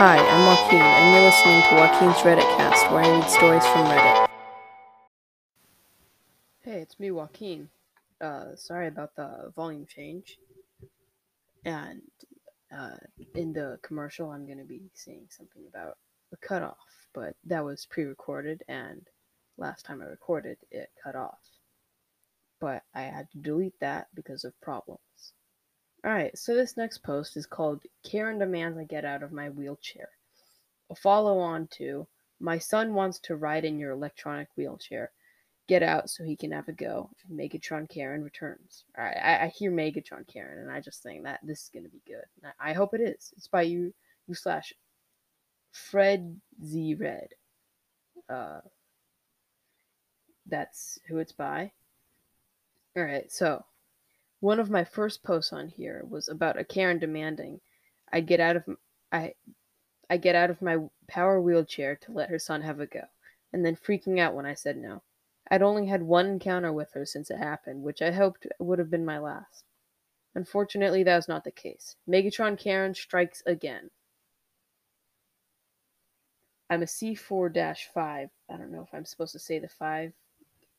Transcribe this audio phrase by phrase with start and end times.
[0.00, 3.84] Hi, I'm Joaquin, and you're listening to Joaquin's Reddit cast, where I read stories from
[3.86, 4.28] Reddit.
[6.60, 7.68] Hey, it's me, Joaquin.
[8.20, 10.38] Uh, sorry about the volume change.
[11.64, 12.02] And
[12.72, 12.94] uh,
[13.34, 15.98] in the commercial, I'm going to be saying something about
[16.32, 16.76] a cutoff,
[17.12, 19.02] but that was pre recorded, and
[19.56, 21.40] last time I recorded, it cut off.
[22.60, 25.32] But I had to delete that because of problems.
[26.06, 30.08] Alright, so this next post is called Karen Demands I Get Out of My Wheelchair.
[30.90, 32.06] A follow on to
[32.38, 35.10] My son wants to ride in your electronic wheelchair.
[35.66, 37.10] Get out so he can have a go.
[37.30, 38.84] Megatron Karen returns.
[38.96, 42.02] Alright, I, I hear Megatron Karen and I just think that this is gonna be
[42.06, 42.24] good.
[42.60, 43.32] I, I hope it is.
[43.36, 43.92] It's by you
[44.28, 44.72] you slash
[45.72, 47.30] Fred Z Red.
[48.28, 48.60] Uh
[50.46, 51.72] that's who it's by.
[52.96, 53.64] Alright, so
[54.40, 57.60] one of my first posts on here was about a Karen demanding
[58.12, 58.64] I get out of
[59.12, 59.34] I
[60.10, 63.02] I get out of my power wheelchair to let her son have a go,
[63.52, 65.02] and then freaking out when I said no.
[65.50, 68.90] I'd only had one encounter with her since it happened, which I hoped would have
[68.90, 69.64] been my last.
[70.34, 71.96] Unfortunately, that was not the case.
[72.08, 73.90] Megatron Karen strikes again.
[76.70, 78.28] I'm a C4 5.
[78.50, 80.12] I don't know if I'm supposed to say the 5.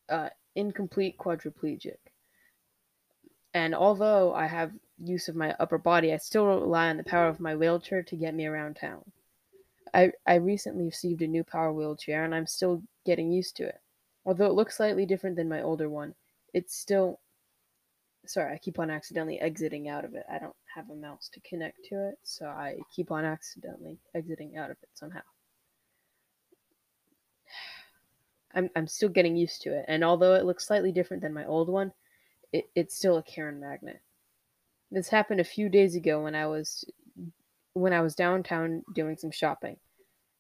[0.08, 1.98] Uh, incomplete quadriplegic.
[3.60, 7.28] And although I have use of my upper body, I still rely on the power
[7.28, 9.04] of my wheelchair to get me around town.
[9.94, 13.82] I, I recently received a new power wheelchair and I'm still getting used to it.
[14.26, 16.16] Although it looks slightly different than my older one,
[16.54, 17.20] it's still.
[18.26, 20.26] Sorry, I keep on accidentally exiting out of it.
[20.32, 24.56] I don't have a mouse to connect to it, so I keep on accidentally exiting
[24.56, 25.22] out of it somehow.
[28.54, 31.46] I'm, I'm still getting used to it, and although it looks slightly different than my
[31.46, 31.92] old one,
[32.52, 34.02] it, it's still a Karen magnet.
[34.92, 36.86] This happened a few days ago when I was
[37.74, 39.78] when I was downtown doing some shopping.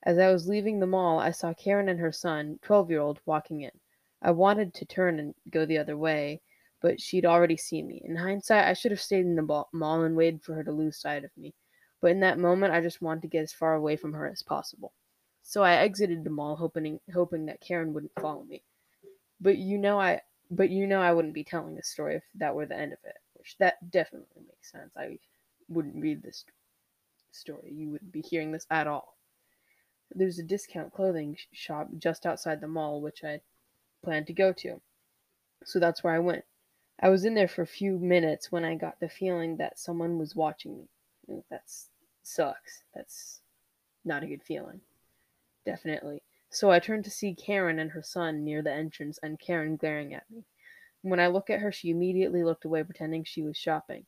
[0.03, 3.72] As I was leaving the mall, I saw Karen and her son, 12-year-old, walking in.
[4.22, 6.42] I wanted to turn and go the other way,
[6.81, 8.02] but she'd already seen me.
[8.06, 10.98] In hindsight, I should have stayed in the mall and waited for her to lose
[10.98, 11.53] sight of me.
[12.02, 14.42] But in that moment, I just wanted to get as far away from her as
[14.42, 14.94] possible.
[15.44, 18.64] So I exited the mall, hoping hoping that Karen wouldn't follow me.
[19.42, 20.22] But you know, I
[20.52, 23.00] but you know I wouldn't be telling this story if that were the end of
[23.06, 24.92] it, which that definitely makes sense.
[24.98, 25.20] I
[25.68, 26.46] wouldn't read this
[27.32, 27.72] story.
[27.72, 29.18] You wouldn't be hearing this at all.
[30.12, 33.42] There's a discount clothing shop just outside the mall, which I
[34.04, 34.82] planned to go to.
[35.64, 36.46] So that's where I went.
[37.02, 40.18] I was in there for a few minutes when I got the feeling that someone
[40.18, 40.88] was watching
[41.28, 41.44] me.
[41.50, 41.64] That
[42.24, 42.84] sucks.
[42.94, 43.42] That's
[44.04, 44.81] not a good feeling.
[45.66, 46.24] Definitely.
[46.50, 50.14] So I turned to see Karen and her son near the entrance and Karen glaring
[50.14, 50.46] at me.
[51.02, 54.06] When I looked at her, she immediately looked away, pretending she was shopping.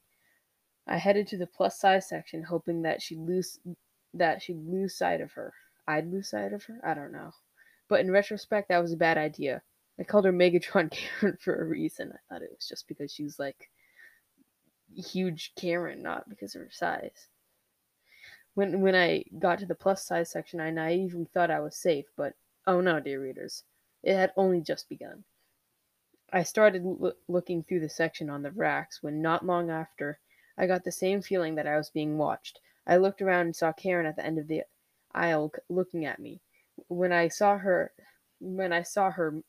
[0.88, 3.60] I headed to the plus size section, hoping that she'd lose
[4.14, 5.54] that she'd lose sight of her.
[5.88, 6.80] I'd lose sight of her?
[6.84, 7.32] I don't know.
[7.88, 9.62] But in retrospect, that was a bad idea.
[10.00, 12.12] I called her Megatron Karen for a reason.
[12.12, 13.70] I thought it was just because she was like
[14.94, 17.28] huge Karen, not because of her size.
[18.54, 22.06] When when I got to the plus size section, I naively thought I was safe,
[22.18, 22.36] but
[22.68, 23.64] oh no, dear readers,
[24.04, 25.24] it had only just begun.
[26.34, 26.86] I started
[27.28, 30.20] looking through the section on the racks when not long after,
[30.58, 32.60] I got the same feeling that I was being watched.
[32.86, 34.64] I looked around and saw Karen at the end of the
[35.14, 36.42] aisle looking at me.
[36.88, 37.94] When I saw her,
[38.40, 39.44] when I saw her,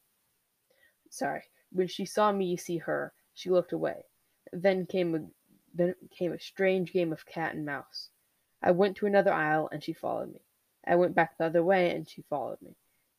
[1.10, 4.04] sorry, when she saw me see her, she looked away.
[4.52, 5.20] Then came a
[5.74, 8.10] then came a strange game of cat and mouse.
[8.62, 10.40] I went to another aisle and she followed me.
[10.86, 12.76] I went back the other way and she followed me.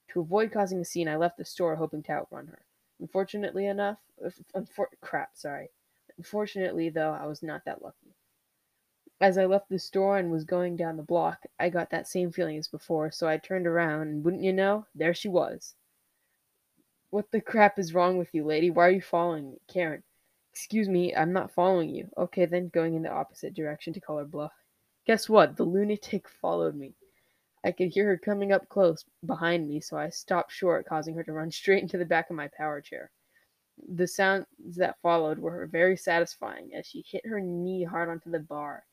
[0.09, 2.59] To avoid causing a scene, I left the store hoping to outrun her.
[2.99, 5.69] Unfortunately enough, uh, unfor- crap, sorry.
[6.17, 8.15] Unfortunately, though, I was not that lucky.
[9.19, 12.31] As I left the store and was going down the block, I got that same
[12.31, 15.75] feeling as before, so I turned around and wouldn't you know, there she was.
[17.09, 18.69] What the crap is wrong with you, lady?
[18.69, 19.61] Why are you following me?
[19.67, 20.03] Karen.
[20.51, 22.09] Excuse me, I'm not following you.
[22.17, 24.51] Okay, then going in the opposite direction to call her bluff.
[25.05, 25.57] Guess what?
[25.57, 26.95] The lunatic followed me.
[27.65, 31.23] I could hear her coming up close behind me, so I stopped short, causing her
[31.23, 33.11] to run straight into the back of my power chair.
[33.95, 34.45] The sounds
[34.77, 38.85] that followed were very satisfying as she hit her knee hard onto the bar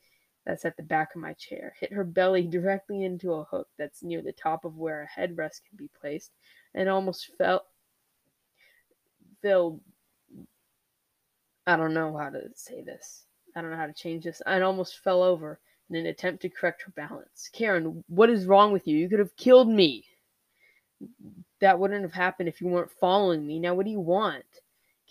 [0.46, 4.02] that's at the back of my chair, hit her belly directly into a hook that's
[4.02, 6.32] near the top of where a headrest can be placed,
[6.74, 7.66] and almost fell
[9.42, 9.80] fell
[11.66, 13.26] I don't know how to say this.
[13.54, 14.40] I don't know how to change this.
[14.46, 17.50] I almost fell over in an attempt to correct her balance.
[17.52, 18.96] Karen, what is wrong with you?
[18.96, 20.04] You could have killed me.
[21.60, 23.58] That wouldn't have happened if you weren't following me.
[23.58, 24.44] Now, what do you want?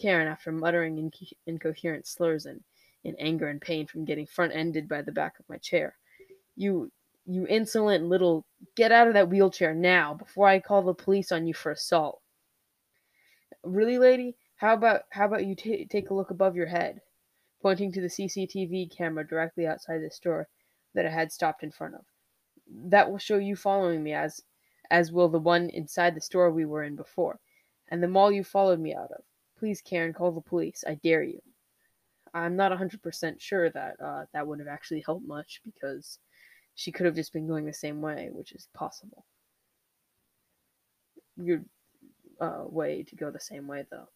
[0.02, 2.62] Karen, after muttering inco- incoherent slurs and
[3.04, 5.96] in anger and pain from getting front ended by the back of my chair.
[6.56, 6.92] You
[7.26, 8.46] You insolent little.
[8.76, 12.22] Get out of that wheelchair now before I call the police on you for assault.
[13.64, 14.36] Really, lady?
[14.56, 17.02] How about how about you t- take a look above your head?
[17.62, 20.48] Pointing to the CCTV camera directly outside the store
[20.94, 22.06] that I had stopped in front of.
[22.68, 24.42] That will show you following me as
[24.92, 27.40] as will the one inside the store we were in before,
[27.90, 29.24] and the mall you followed me out of.
[29.58, 30.84] Please, Karen, call the police.
[30.88, 31.42] I dare you.
[32.34, 36.20] I'm not 100% sure that uh, that would have actually helped much because
[36.76, 39.26] she could have just been going the same way, which is possible.
[41.38, 41.62] Your
[42.40, 44.08] uh, way to go the same way, though.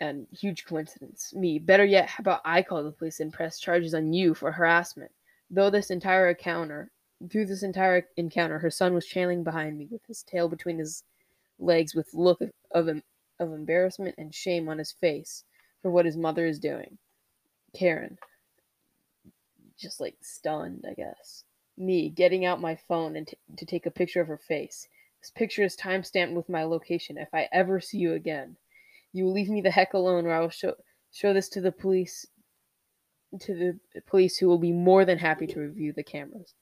[0.00, 1.32] And huge coincidence.
[1.34, 1.58] Me.
[1.58, 5.12] Better yet, how about I call the police and press charges on you for harassment?
[5.50, 6.90] Though this entire encounter,
[7.30, 11.04] through this entire encounter, her son was trailing behind me with his tail between his
[11.58, 15.44] legs, with look of, of, of embarrassment and shame on his face
[15.80, 16.98] for what his mother is doing.
[17.74, 18.18] Karen,
[19.78, 21.44] just like stunned, I guess.
[21.76, 24.88] Me getting out my phone and t- to take a picture of her face.
[25.20, 27.18] This picture is time stamped with my location.
[27.18, 28.56] If I ever see you again,
[29.14, 30.74] you will leave me the heck alone, or I will show
[31.12, 32.26] show this to the police.
[33.40, 36.54] To the police, who will be more than happy to review the cameras.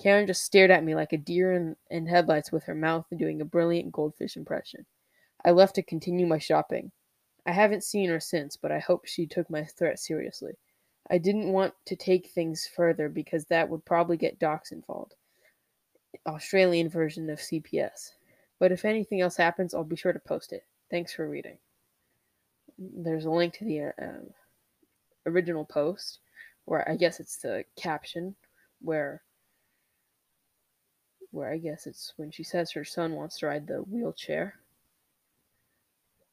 [0.00, 3.40] Karen just stared at me like a deer in, in headlights with her mouth doing
[3.40, 4.86] a brilliant goldfish impression.
[5.44, 6.92] I left to continue my shopping.
[7.46, 10.52] I haven't seen her since, but I hope she took my threat seriously.
[11.10, 15.14] I didn't want to take things further because that would probably get docs involved.
[16.26, 18.12] Australian version of CPS.
[18.58, 20.64] But if anything else happens, I'll be sure to post it.
[20.90, 21.58] Thanks for reading.
[22.78, 24.30] There's a link to the um,
[25.26, 26.20] original post,
[26.64, 28.36] where I guess it's the caption,
[28.80, 29.22] where
[31.30, 34.54] where I guess it's when she says her son wants to ride the wheelchair.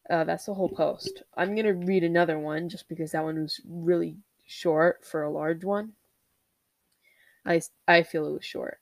[0.09, 1.23] Uh, that's the whole post.
[1.35, 5.63] I'm gonna read another one just because that one was really short for a large
[5.63, 5.93] one.
[7.45, 8.79] I I feel it was short,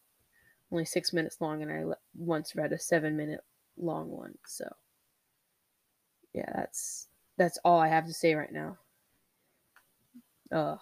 [0.71, 3.41] only six minutes long, and I once read a seven minute
[3.77, 4.37] long one.
[4.45, 4.65] So
[6.33, 7.07] yeah, that's
[7.37, 8.77] that's all I have to say right now.
[10.51, 10.77] Uh.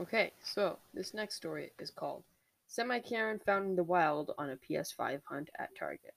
[0.00, 2.24] Okay, so this next story is called
[2.66, 6.14] Semi Karen Found in the Wild on a PS5 Hunt at Target.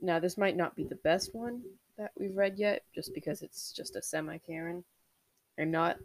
[0.00, 1.62] Now, this might not be the best one
[1.98, 4.84] that we've read yet, just because it's just a semi Karen
[5.58, 5.96] and not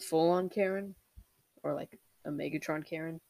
[0.00, 0.94] full on Karen
[1.62, 3.20] or like a Megatron Karen.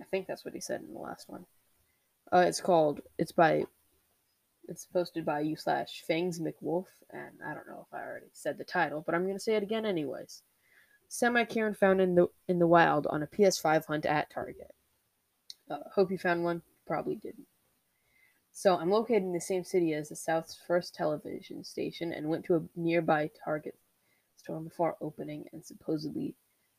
[0.00, 1.46] I think that's what he said in the last one.
[2.32, 3.00] Uh, it's called.
[3.18, 3.64] It's by.
[4.68, 8.58] It's posted by you slash Fangs McWolf, and I don't know if I already said
[8.58, 10.42] the title, but I'm gonna say it again anyways.
[11.08, 14.74] Semi Karen found in the in the wild on a PS5 hunt at Target.
[15.70, 16.62] Uh, hope you found one.
[16.86, 17.46] Probably didn't.
[18.52, 22.44] So I'm located in the same city as the South's first television station and went
[22.46, 23.76] to a nearby Target
[24.36, 26.34] store before opening and supposedly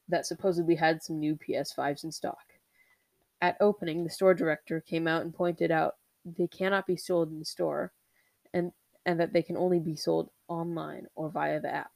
[0.09, 2.56] that supposedly had some new PS5s in stock.
[3.41, 5.95] At opening, the store director came out and pointed out
[6.25, 7.93] they cannot be sold in the store
[8.53, 8.71] and
[9.05, 11.91] and that they can only be sold online or via the app.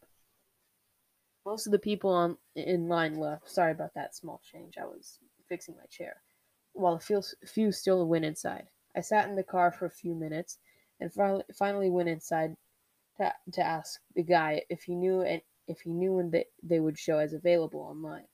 [1.45, 3.49] Most of the people on in line left.
[3.49, 4.75] Sorry about that small change.
[4.79, 6.21] I was fixing my chair
[6.73, 8.67] while a few, few still went inside.
[8.95, 10.57] I sat in the car for a few minutes
[10.99, 11.11] and
[11.57, 12.55] finally went inside
[13.17, 16.79] to, to ask the guy if he knew and if he knew when they, they
[16.79, 18.27] would show as available online.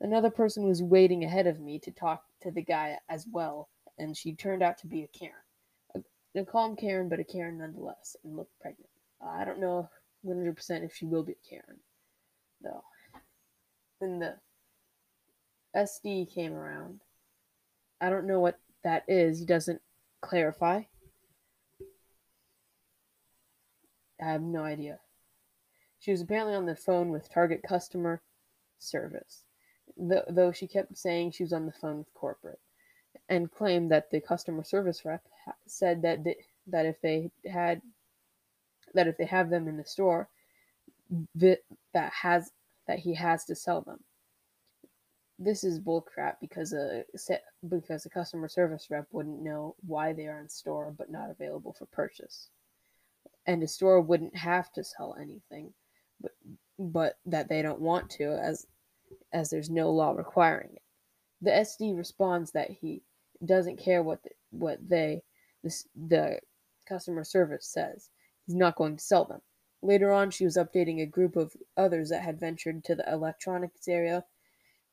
[0.00, 3.68] Another person was waiting ahead of me to talk to the guy as well,
[3.98, 5.34] and she turned out to be a Karen.
[5.94, 8.90] A, a calm Karen, but a Karen nonetheless, and looked pregnant.
[9.24, 9.88] Uh, I don't know
[10.26, 11.80] 100% if she will be a Karen,
[12.62, 12.82] though.
[14.00, 14.36] Then the
[15.76, 17.00] SD came around
[18.00, 19.40] I don't know what that is.
[19.40, 19.80] He doesn't
[20.20, 20.82] clarify.
[24.20, 24.98] I have no idea.
[25.98, 28.22] She was apparently on the phone with Target customer
[28.78, 29.44] service,
[29.98, 32.60] though she kept saying she was on the phone with corporate,
[33.28, 35.22] and claimed that the customer service rep
[35.66, 36.24] said that
[36.68, 37.82] that if they had
[38.94, 40.28] that if they have them in the store,
[41.34, 41.58] that
[41.94, 42.52] that has
[42.86, 43.98] that he has to sell them.
[45.38, 47.04] This is bullcrap because a
[47.68, 51.72] because a customer service rep wouldn't know why they are in store but not available
[51.72, 52.48] for purchase,
[53.46, 55.72] and a store wouldn't have to sell anything,
[56.20, 56.32] but
[56.78, 58.66] but that they don't want to as
[59.32, 60.82] as there's no law requiring it.
[61.40, 63.02] The SD responds that he
[63.44, 65.22] doesn't care what the, what they
[65.62, 66.40] this, the
[66.88, 68.10] customer service says.
[68.46, 69.40] He's not going to sell them.
[69.82, 73.86] Later on, she was updating a group of others that had ventured to the electronics
[73.86, 74.24] area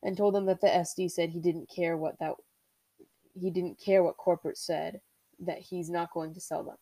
[0.03, 2.33] and told them that the SD said he didn't care what that
[3.33, 5.01] he didn't care what corporate said
[5.39, 6.77] that he's not going to sell them.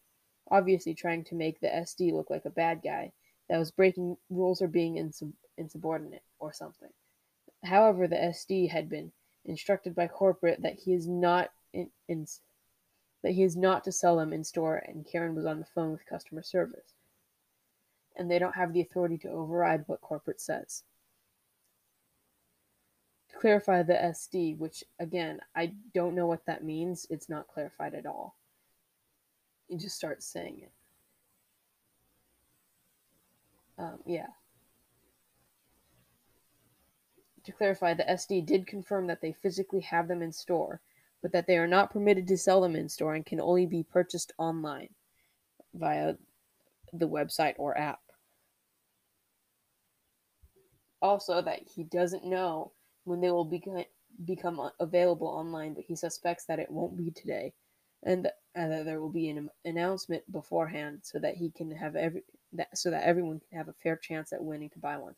[0.51, 3.12] Obviously trying to make the SD look like a bad guy.
[3.50, 6.89] that was breaking rules or being insub- insubordinate or something.
[7.63, 9.12] However, the SD had been
[9.46, 12.25] instructed by corporate that he is not in, in
[13.24, 15.91] that he is not to sell them in store, and Karen was on the phone
[15.91, 16.93] with customer service.
[18.15, 20.84] And they don't have the authority to override what corporate says.
[23.32, 27.93] To clarify the SD, which again, I don't know what that means, it's not clarified
[27.96, 28.36] at all.
[29.70, 30.72] You just start saying it.
[33.77, 34.27] Um, yeah.
[37.45, 40.81] To clarify, the SD did confirm that they physically have them in store,
[41.21, 43.83] but that they are not permitted to sell them in store and can only be
[43.83, 44.89] purchased online
[45.73, 46.15] via
[46.93, 48.01] the website or app.
[51.01, 52.71] Also, that he doesn't know
[53.03, 53.83] when they will become
[54.25, 57.53] become uh, available online, but he suspects that it won't be today,
[58.03, 61.95] and, th- and that there will be an announcement beforehand so that he can have
[61.97, 62.23] every
[62.53, 65.15] that so that everyone can have a fair chance at winning to buy one.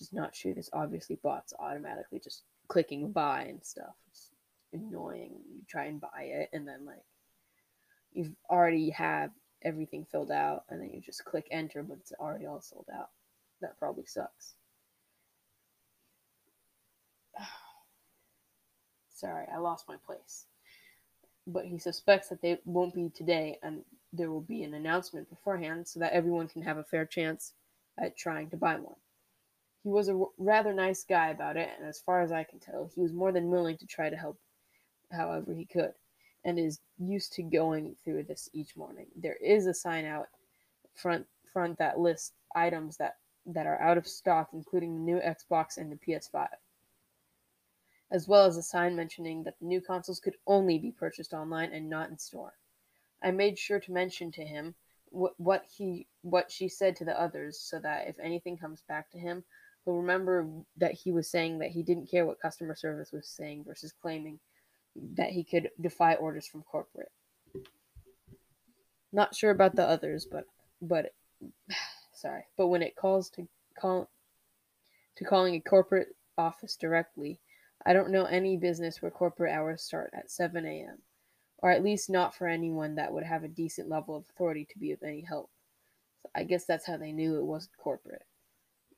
[0.00, 0.54] Is not true.
[0.54, 3.96] There's obviously bots automatically just clicking buy and stuff.
[4.10, 4.30] It's
[4.72, 5.32] annoying.
[5.50, 7.02] You try and buy it, and then like
[8.12, 9.30] you've already have
[9.62, 13.08] everything filled out, and then you just click enter, but it's already all sold out.
[13.60, 14.54] That probably sucks.
[19.14, 20.46] Sorry, I lost my place.
[21.46, 25.88] But he suspects that they won't be today, and there will be an announcement beforehand
[25.88, 27.54] so that everyone can have a fair chance
[27.98, 28.94] at trying to buy one.
[29.82, 32.90] He was a rather nice guy about it, and as far as I can tell,
[32.94, 34.38] he was more than willing to try to help
[35.12, 35.92] however he could,
[36.44, 39.06] and is used to going through this each morning.
[39.16, 40.26] There is a sign out
[40.94, 43.16] front front that lists items that,
[43.46, 46.48] that are out of stock, including the new Xbox and the PS5,
[48.10, 51.72] as well as a sign mentioning that the new consoles could only be purchased online
[51.72, 52.54] and not in store.
[53.22, 54.74] I made sure to mention to him
[55.10, 59.10] what, what he what she said to the others, so that if anything comes back
[59.10, 59.44] to him,
[59.84, 63.64] he'll remember that he was saying that he didn't care what customer service was saying
[63.66, 64.38] versus claiming
[65.14, 67.12] that he could defy orders from corporate.
[69.12, 70.44] Not sure about the others, but
[70.82, 71.12] but
[72.12, 73.48] sorry, but when it calls to
[73.78, 74.10] call
[75.16, 77.40] to calling a corporate office directly,
[77.84, 80.98] I don't know any business where corporate hours start at 7 a.m.
[81.58, 84.78] or at least not for anyone that would have a decent level of authority to
[84.78, 85.50] be of any help.
[86.22, 88.24] So I guess that's how they knew it wasn't corporate.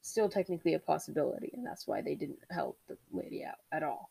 [0.03, 4.11] Still technically a possibility, and that's why they didn't help the lady out at all.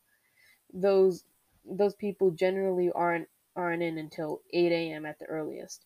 [0.74, 1.24] Those
[1.65, 5.06] those people generally aren't aren't in until 8 a.m.
[5.06, 5.86] at the earliest,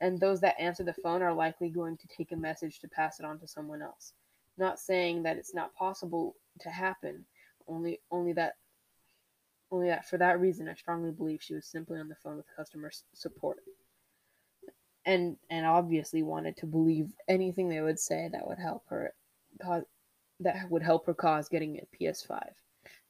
[0.00, 3.20] and those that answer the phone are likely going to take a message to pass
[3.20, 4.12] it on to someone else.
[4.56, 7.24] Not saying that it's not possible to happen,
[7.68, 7.97] only
[9.88, 12.90] that for that reason I strongly believe she was simply on the phone with customer
[13.12, 13.58] support.
[15.04, 19.14] And and obviously wanted to believe anything they would say that would help her
[19.62, 19.84] cause
[20.40, 22.42] that would help her cause getting a PS5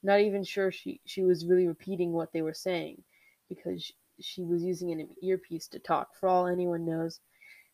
[0.03, 3.03] not even sure she, she was really repeating what they were saying
[3.49, 6.15] because she was using an earpiece to talk.
[6.15, 7.21] For all anyone knows,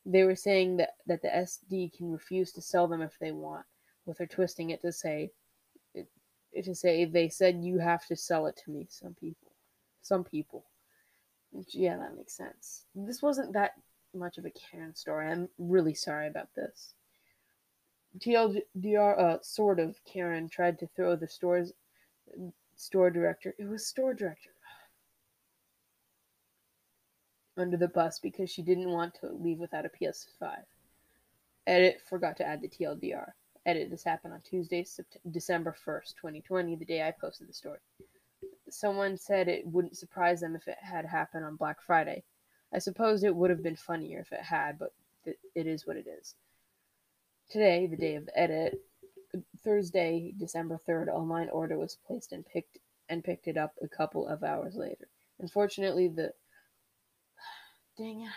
[0.07, 3.65] they were saying that, that the SD can refuse to sell them if they want,
[4.07, 5.31] with her twisting it to say,
[6.63, 8.87] to say they said you have to sell it to me.
[8.89, 9.53] Some people,
[10.03, 10.65] some people.
[11.69, 12.85] Yeah, that makes sense.
[12.95, 13.73] This wasn't that
[14.15, 15.29] much of a Karen story.
[15.29, 16.95] I'm really sorry about this.
[18.19, 21.73] TLDR, uh, sort of Karen tried to throw the store's
[22.77, 23.55] store director.
[23.59, 24.51] It was store director
[27.57, 30.57] under the bus because she didn't want to leave without a PS5.
[31.67, 33.33] Edit forgot to add the TLDR.
[33.67, 34.85] Edit this happened on Tuesday,
[35.31, 37.79] December 1st, 2020, the day I posted the story.
[38.69, 42.25] Someone said it wouldn't surprise them if it had happened on Black Friday.
[42.73, 44.93] I suppose it would have been funnier if it had, but
[45.25, 46.35] it is what it is.
[47.49, 48.81] Today, the day of the edit,
[49.63, 52.79] Thursday, December 3rd, online order was placed and picked
[53.09, 55.09] and picked it up a couple of hours later.
[55.39, 56.33] Unfortunately, the
[57.99, 58.31] dang it,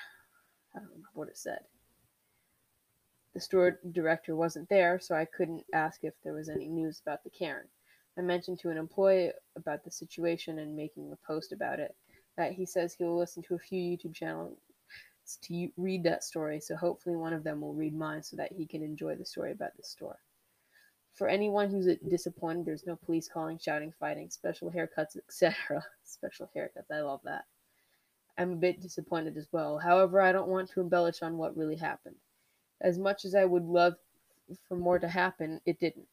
[0.75, 1.59] I don't remember what it said.
[3.37, 7.23] The store director wasn't there, so I couldn't ask if there was any news about
[7.23, 7.67] the Karen.
[8.17, 11.95] I mentioned to an employee about the situation and making a post about it.
[12.35, 14.57] That he says he will listen to a few YouTube channels
[15.43, 18.65] to read that story, so hopefully one of them will read mine so that he
[18.65, 20.17] can enjoy the story about the store.
[21.13, 25.85] For anyone who's disappointed, there's no police calling, shouting, fighting, special haircuts, etc.
[26.03, 27.45] special haircuts, I love that.
[28.35, 29.77] I'm a bit disappointed as well.
[29.77, 32.15] However, I don't want to embellish on what really happened.
[32.81, 33.95] As much as I would love
[34.67, 36.07] for more to happen, it didn't.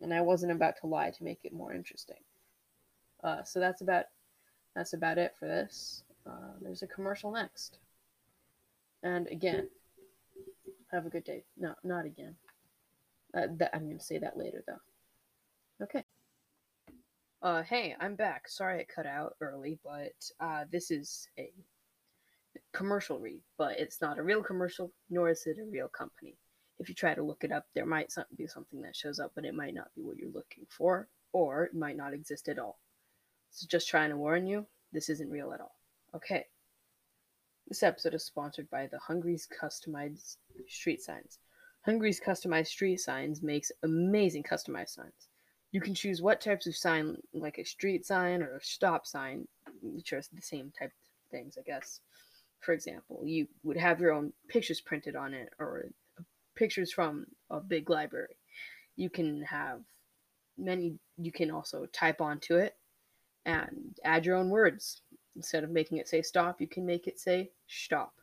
[0.00, 2.18] And I wasn't about to lie to make it more interesting.
[3.24, 4.04] Uh, so that's about
[4.74, 6.04] that's about it for this.
[6.26, 7.78] Uh, there's a commercial next.
[9.02, 9.68] And again,
[10.92, 11.44] Have a good day.
[11.58, 12.36] No, not again.
[13.34, 15.84] Uh, that, I'm going to say that later, though.
[15.84, 16.04] Okay.
[17.42, 18.48] Uh, hey, I'm back.
[18.48, 21.50] Sorry it cut out early, but uh, this is a
[22.72, 26.36] commercial read, but it's not a real commercial, nor is it a real company.
[26.78, 29.44] If you try to look it up, there might be something that shows up, but
[29.44, 32.78] it might not be what you're looking for, or it might not exist at all.
[33.50, 35.74] So just trying to warn you, this isn't real at all.
[36.14, 36.44] Okay.
[37.68, 40.36] This episode is sponsored by the Hungry's Customized
[40.68, 41.38] Street Signs.
[41.84, 45.28] Hungry's Customized Street Signs makes amazing customized signs.
[45.72, 49.48] You can choose what types of sign, like a street sign or a stop sign,
[49.82, 52.00] which are the same type of things, I guess.
[52.60, 55.86] For example, you would have your own pictures printed on it or
[56.54, 58.36] pictures from a big library.
[58.96, 59.82] You can have
[60.58, 62.76] many, you can also type onto it
[63.44, 65.02] and add your own words.
[65.36, 68.14] Instead of making it say stop, you can make it say stop.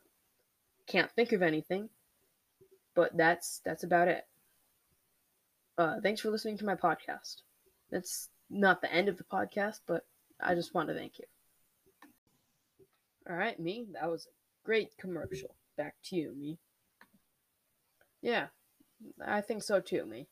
[0.86, 1.88] Can't think of anything,
[2.94, 4.26] but that's that's about it.
[5.78, 7.42] Uh, thanks for listening to my podcast.
[7.90, 10.04] That's not the end of the podcast, but
[10.40, 11.24] I just want to thank you.
[13.28, 13.86] All right, me.
[13.92, 14.30] That was a
[14.66, 15.54] great commercial.
[15.76, 16.58] Back to you, me.
[18.22, 18.46] Yeah,
[19.24, 20.28] I think so too, me.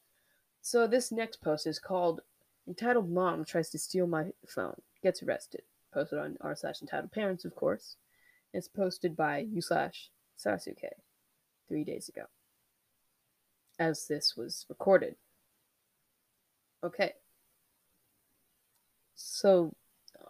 [0.61, 2.21] So this next post is called
[2.69, 7.45] entitled "Mom Tries to Steal My Phone, Gets Arrested." Posted on r slash entitled parents,
[7.45, 7.97] of course.
[8.55, 10.89] It's posted by u slash Sasuke
[11.69, 12.25] three days ago,
[13.79, 15.17] as this was recorded.
[16.85, 17.13] Okay.
[19.15, 19.75] So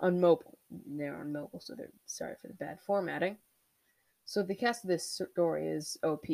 [0.01, 3.37] on mobile, they're on mobile, so they're sorry for the bad formatting.
[4.25, 6.27] So the cast of this story is OP,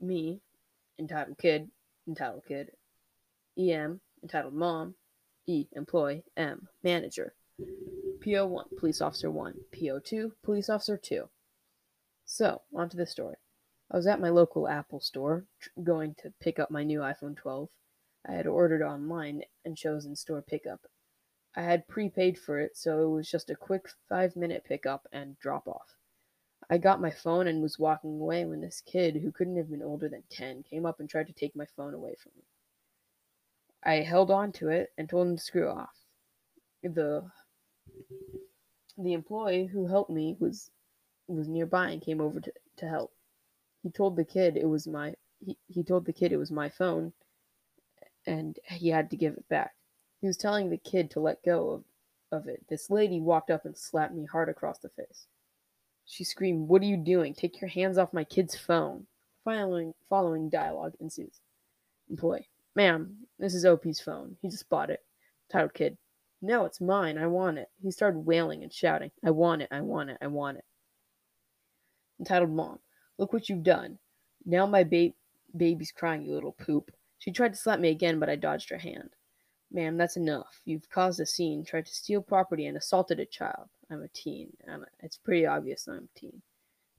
[0.00, 0.40] me,
[0.98, 1.70] entitled kid,
[2.06, 2.70] entitled kid,
[3.58, 4.94] EM, entitled mom,
[5.46, 7.34] E, employee, M, manager,
[8.24, 11.28] PO1, police officer 1, PO2, police officer 2.
[12.24, 13.36] So, on to the story.
[13.90, 15.46] I was at my local Apple store
[15.82, 17.68] going to pick up my new iPhone 12.
[18.28, 20.80] I had ordered online and chosen store pickup.
[21.56, 25.38] I had prepaid for it, so it was just a quick five minute pickup and
[25.38, 25.96] drop off.
[26.70, 29.82] I got my phone and was walking away when this kid, who couldn't have been
[29.82, 32.44] older than 10, came up and tried to take my phone away from me.
[33.82, 35.94] I held on to it and told him to screw off.
[36.82, 37.30] The
[38.98, 40.70] the employee who helped me was
[41.28, 43.12] was nearby and came over to, to help.
[43.82, 46.68] He told the kid it was my he, he told the kid it was my
[46.68, 47.12] phone
[48.26, 49.74] and he had to give it back.
[50.20, 51.84] He was telling the kid to let go of,
[52.42, 52.64] of it.
[52.68, 55.26] This lady walked up and slapped me hard across the face.
[56.06, 57.34] She screamed, What are you doing?
[57.34, 59.06] Take your hands off my kid's phone.
[59.44, 61.40] Following, following dialogue ensues.
[62.10, 64.36] Employee, Ma'am, this is OP's phone.
[64.42, 65.04] He just bought it.
[65.50, 65.96] Titled kid,
[66.42, 67.18] No, it's mine.
[67.18, 67.68] I want it.
[67.82, 69.68] He started wailing and shouting, I want it.
[69.70, 70.18] I want it.
[70.20, 70.64] I want it.
[72.18, 72.78] Entitled Mom,
[73.18, 73.98] Look what you've done.
[74.44, 75.12] Now my ba-
[75.56, 76.90] baby's crying, you little poop.
[77.18, 79.10] She tried to slap me again, but I dodged her hand.
[79.70, 80.60] Ma'am, that's enough.
[80.64, 83.68] You've caused a scene, tried to steal property, and assaulted a child.
[83.90, 84.48] I'm a teen.
[84.66, 86.42] I'm a, it's pretty obvious I'm a teen.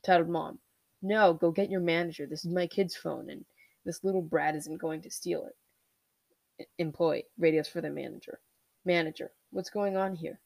[0.04, 0.60] Titled Mom,
[1.02, 2.26] No, go get your manager.
[2.28, 3.44] This is my kid's phone, and
[3.86, 6.68] this little brat isn't going to steal it.
[6.78, 8.40] Employee, radios for the manager.
[8.86, 10.40] Manager, what's going on here?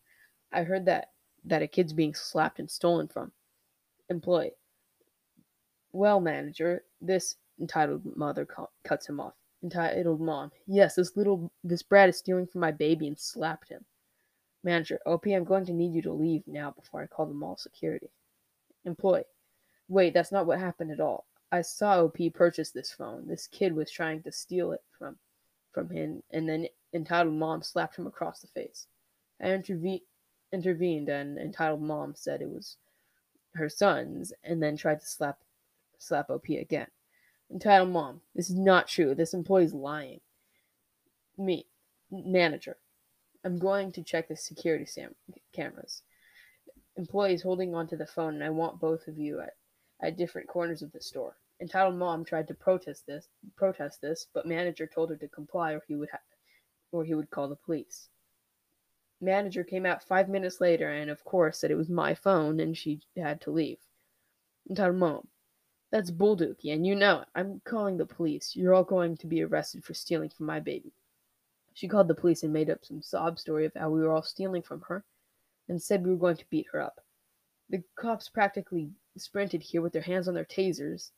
[0.51, 1.09] I heard that
[1.45, 3.31] that a kid's being slapped and stolen from.
[4.09, 4.53] Employee,
[5.91, 8.47] well, manager, this entitled mother
[8.85, 9.33] cuts him off
[9.63, 10.51] entitled mom.
[10.67, 13.83] Yes, this little this brat is stealing from my baby and slapped him.
[14.63, 17.57] Manager, OP, I'm going to need you to leave now before I call the mall
[17.57, 18.09] security.
[18.85, 19.23] Employee,
[19.89, 21.25] wait, that's not what happened at all.
[21.51, 23.27] I saw OP purchase this phone.
[23.27, 25.17] This kid was trying to steal it from
[25.71, 28.87] from him, and then entitled mom slapped him across the face.
[29.41, 30.01] I interve-
[30.51, 32.77] intervened, and entitled mom said it was
[33.55, 35.39] her son's, and then tried to slap
[35.97, 36.87] slap OP again.
[37.51, 39.13] Entitled mom, this is not true.
[39.13, 40.19] This employee's lying.
[41.37, 41.65] Me,
[42.11, 42.77] manager,
[43.43, 45.15] I'm going to check the security sam-
[45.51, 46.01] cameras.
[46.97, 49.55] Employees holding onto the phone, and I want both of you at,
[50.01, 51.35] at different corners of the store.
[51.61, 55.81] Entitled mom tried to protest this, protest this, but manager told her to comply, or
[55.87, 56.19] he would, ha-
[56.91, 58.09] or he would call the police.
[59.21, 62.77] Manager came out five minutes later, and of course said it was my phone, and
[62.77, 63.77] she had to leave.
[64.69, 65.27] Entitled mom,
[65.93, 67.27] that's Bulldookie, and you know it.
[67.35, 68.55] I'm calling the police.
[68.55, 70.91] You're all going to be arrested for stealing from my baby.
[71.75, 74.23] She called the police and made up some sob story of how we were all
[74.23, 75.05] stealing from her
[75.69, 76.99] and said we were going to beat her up.
[77.69, 81.11] The cops practically sprinted here with their hands on their tasers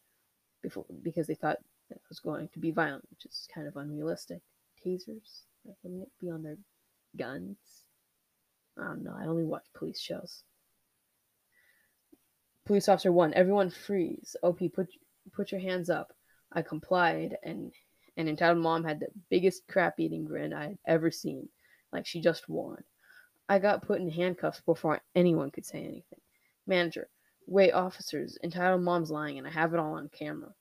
[0.62, 1.60] before, because they thought
[1.90, 4.42] it was going to be violent, which is kind of unrealistic.
[4.86, 5.44] Tasers?
[5.84, 6.58] wouldn't it be on their
[7.16, 7.56] guns?
[8.78, 9.16] I don't know.
[9.18, 10.44] I only watch police shows.
[12.66, 14.36] Police officer one, everyone freeze.
[14.42, 14.90] OP, put
[15.34, 16.14] put your hands up.
[16.52, 17.72] I complied, and
[18.18, 21.50] and entitled mom had the biggest crap eating grin I had ever seen,
[21.92, 22.84] like she just won.
[23.48, 26.22] I got put in handcuffs before anyone could say anything.
[26.66, 27.08] Manager,
[27.46, 30.56] wait, officers, entitled mom's lying, and I have it all on camera.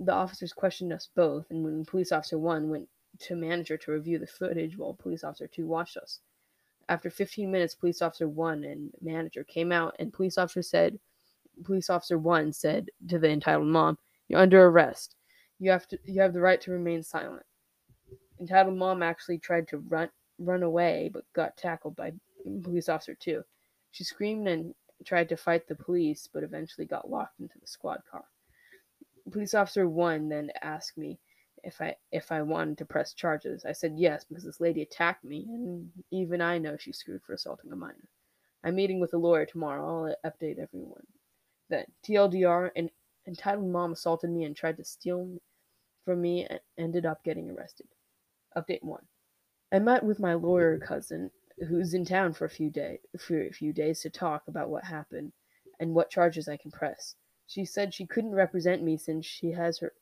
[0.00, 2.88] The officers questioned us both, and when police officer one went
[3.20, 6.18] to manager to review the footage while police officer two watched us.
[6.88, 10.98] After 15 minutes, police officer one and manager came out, and police officer said,
[11.64, 15.16] police officer one said to the entitled mom, "You're under arrest.
[15.58, 17.46] You have to, you have the right to remain silent."
[18.40, 22.12] Entitled mom actually tried to run run away, but got tackled by
[22.62, 23.44] police officer two.
[23.92, 28.02] She screamed and tried to fight the police, but eventually got locked into the squad
[28.10, 28.24] car.
[29.30, 31.20] Police officer one then asked me
[31.64, 33.64] if I if I wanted to press charges.
[33.64, 37.34] I said yes because this lady attacked me, and even I know she's screwed for
[37.34, 38.08] assaulting a minor.
[38.64, 40.14] I'm meeting with a lawyer tomorrow.
[40.24, 41.06] I'll update everyone.
[41.68, 42.90] Then TLDR, an
[43.26, 45.38] entitled mom assaulted me and tried to steal
[46.04, 47.86] from me and ended up getting arrested.
[48.56, 49.04] Update one.
[49.72, 51.30] I met with my lawyer cousin,
[51.68, 54.84] who's in town for a few day for a few days to talk about what
[54.84, 55.32] happened
[55.80, 57.14] and what charges I can press.
[57.46, 59.92] She said she couldn't represent me since she has her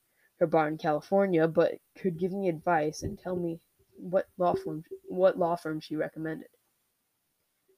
[0.40, 3.60] her bar in California, but could give me advice and tell me
[3.96, 6.48] what law firm what law firm she recommended.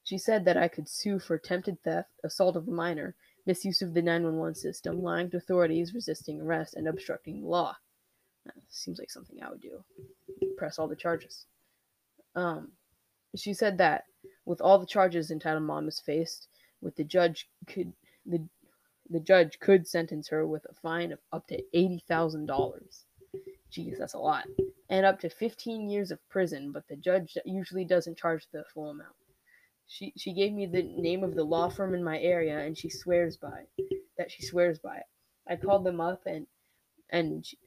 [0.05, 3.15] She said that I could sue for attempted theft, assault of a minor,
[3.47, 7.77] misuse of the 911 system, lying to authorities, resisting arrest, and obstructing the law.
[8.47, 9.85] That seems like something I would do.
[10.57, 11.47] Press all the charges.
[12.35, 12.73] Um,
[13.37, 14.05] she said that
[14.45, 16.49] with all the charges entitled mom is faced,
[16.81, 17.93] with the judge could
[18.27, 18.45] the
[19.11, 23.05] the judge could sentence her with a fine of up to $80,000.
[23.71, 24.47] Jeez, that's a lot.
[24.89, 28.91] And up to 15 years of prison, but the judge usually doesn't charge the full
[28.91, 29.15] amount.
[29.87, 32.89] She, she gave me the name of the law firm in my area and she
[32.89, 33.65] swears by
[34.17, 35.07] that she swears by it.
[35.47, 36.47] I called them up and
[37.11, 37.59] and she,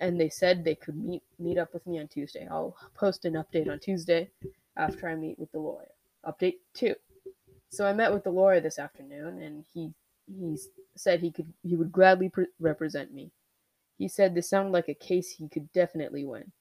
[0.00, 2.48] and they said they could meet meet up with me on Tuesday.
[2.50, 4.30] I'll post an update on Tuesday
[4.76, 5.92] after I meet with the lawyer.
[6.26, 6.94] Update 2.
[7.68, 9.92] So I met with the lawyer this afternoon and he
[10.38, 10.58] he
[10.96, 13.32] said he could he would gladly pre- represent me.
[13.98, 16.52] He said this sounded like a case he could definitely win.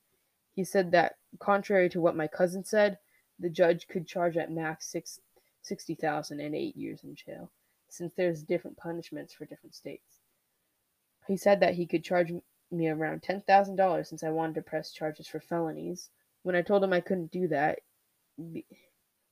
[0.56, 2.98] He said that contrary to what my cousin said,
[3.40, 5.20] the judge could charge at max six,
[5.62, 7.52] 60,000 and 8 years in jail
[7.90, 10.20] since there's different punishments for different states.
[11.28, 12.32] He said that he could charge
[12.72, 16.10] me around $10,000 since I wanted to press charges for felonies.
[16.44, 17.80] When I told him I couldn't do that,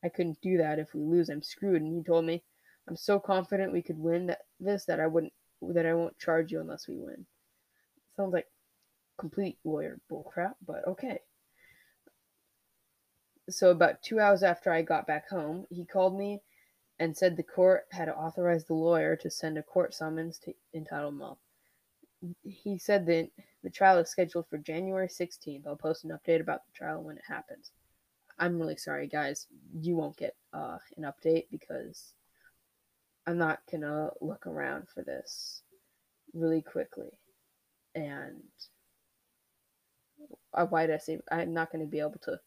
[0.04, 2.44] I couldn't do that if we lose, I'm screwed, and he told me
[2.88, 6.52] I'm so confident we could win that this that I wouldn't that I won't charge
[6.52, 7.26] you unless we win.
[8.16, 8.48] Sounds like
[9.18, 11.20] complete lawyer bullcrap, but okay.
[13.50, 16.42] So about two hours after I got back home, he called me
[17.00, 21.12] and said the court had authorized the lawyer to send a court summons to entitle
[21.12, 21.38] Mom.
[22.44, 23.30] He said that
[23.64, 25.68] the trial is scheduled for January 16th.
[25.68, 27.72] I'll post an update about the trial when it happens.
[28.40, 29.48] I'm really sorry, guys.
[29.80, 32.14] You won't get uh, an update because
[33.28, 35.62] I'm not gonna look around for this
[36.34, 37.10] really quickly.
[37.94, 38.42] And
[40.54, 42.40] uh, why did I say I'm not gonna be able to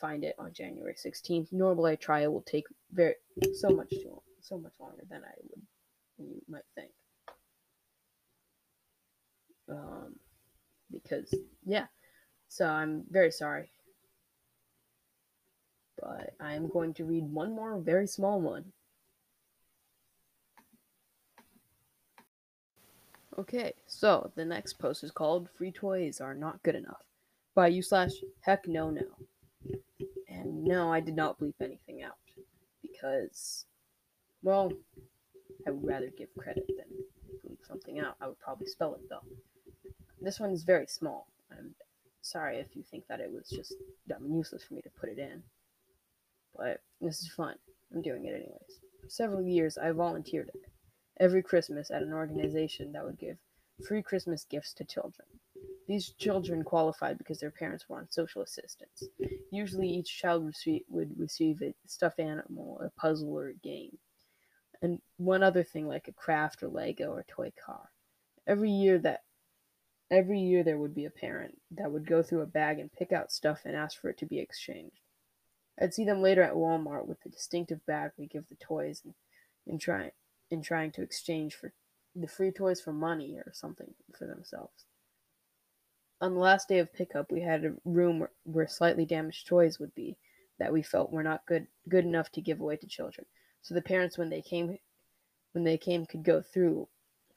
[0.00, 1.48] find it on January 16th?
[1.52, 2.20] Nor will I try.
[2.20, 3.14] It will take very
[3.54, 5.62] so much too so much longer than I would
[6.18, 6.90] you might think.
[9.68, 10.16] Um,
[10.90, 11.86] because yeah,
[12.48, 13.70] so I'm very sorry.
[16.00, 18.64] But I'm going to read one more very small one.
[23.36, 27.02] Okay, so the next post is called Free Toys Are Not Good Enough
[27.56, 29.02] by you slash heck no no.
[30.28, 32.14] And no, I did not bleep anything out
[32.80, 33.66] because,
[34.42, 34.72] well,
[35.66, 36.86] I would rather give credit than
[37.44, 38.14] bleep something out.
[38.20, 39.24] I would probably spell it though.
[40.20, 41.26] This one is very small.
[41.50, 41.74] I'm
[42.22, 43.74] sorry if you think that it was just
[44.08, 45.42] dumb and useless for me to put it in.
[46.56, 47.56] But this is fun.
[47.92, 48.80] I'm doing it anyways.
[49.02, 50.50] For several years, I volunteered
[51.20, 53.36] every Christmas at an organization that would give
[53.86, 55.26] free Christmas gifts to children.
[55.86, 59.04] These children qualified because their parents were on social assistance.
[59.50, 60.54] Usually, each child
[60.88, 63.98] would receive a stuffed animal, a puzzle, or a game,
[64.80, 67.90] and one other thing like a craft or Lego or toy car.
[68.46, 69.22] Every year that
[70.10, 73.12] every year there would be a parent that would go through a bag and pick
[73.12, 75.00] out stuff and ask for it to be exchanged.
[75.80, 79.14] I'd see them later at Walmart with the distinctive bag we give the toys and,
[79.66, 80.12] and try
[80.54, 81.72] in trying to exchange for
[82.16, 84.86] the free toys for money or something for themselves.
[86.20, 89.94] On the last day of pickup, we had a room where, slightly damaged toys would
[89.94, 90.16] be
[90.58, 93.26] that we felt were not good good enough to give away to children.
[93.60, 94.78] So the parents when they came
[95.52, 96.88] when they came could go through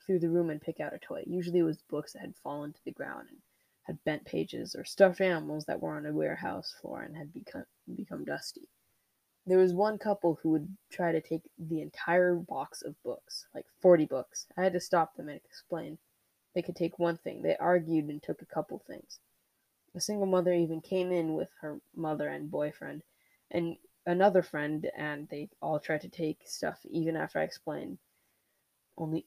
[0.05, 1.23] through the room and pick out a toy.
[1.25, 3.39] Usually it was books that had fallen to the ground and
[3.83, 7.65] had bent pages, or stuffed animals that were on a warehouse floor and had become,
[7.95, 8.67] become dusty.
[9.47, 13.65] There was one couple who would try to take the entire box of books, like
[13.79, 14.45] 40 books.
[14.57, 15.97] I had to stop them and explain.
[16.53, 17.41] They could take one thing.
[17.41, 19.21] They argued and took a couple things.
[19.95, 23.03] A single mother even came in with her mother and boyfriend
[23.49, 27.99] and another friend, and they all tried to take stuff even after I explained.
[28.97, 29.25] Only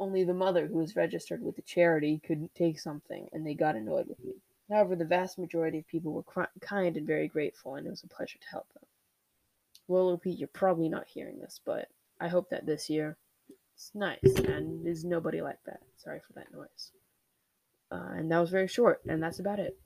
[0.00, 3.76] only the mother, who was registered with the charity, could take something, and they got
[3.76, 4.40] annoyed with me.
[4.70, 8.02] However, the vast majority of people were cr- kind and very grateful, and it was
[8.02, 8.87] a pleasure to help them.
[9.88, 11.88] Well, Pete, you're probably not hearing this, but
[12.20, 13.16] I hope that this year
[13.74, 15.80] it's nice and there's nobody like that.
[15.96, 16.92] Sorry for that noise.
[17.90, 19.78] Uh, and that was very short, and that's about it.